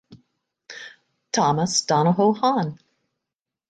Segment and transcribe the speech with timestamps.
[1.31, 2.75] Thomas Donohoe Hon.